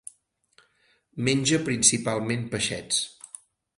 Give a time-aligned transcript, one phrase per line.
[1.27, 3.07] Menja principalment peixets.